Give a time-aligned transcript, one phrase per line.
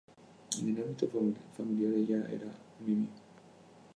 [0.59, 1.07] En el ámbito
[1.55, 3.07] familiar ella era llamada "Mimí".